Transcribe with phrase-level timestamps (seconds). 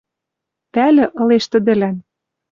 [0.73, 1.95] Пӓлӹ ылеш тӹдӹлӓн: